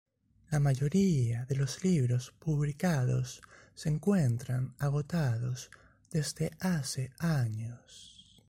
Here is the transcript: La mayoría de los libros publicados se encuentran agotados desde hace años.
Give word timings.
La 0.51 0.59
mayoría 0.59 1.45
de 1.45 1.55
los 1.55 1.83
libros 1.83 2.33
publicados 2.39 3.39
se 3.75 3.89
encuentran 3.89 4.73
agotados 4.79 5.69
desde 6.09 6.49
hace 6.59 7.11
años. 7.19 8.25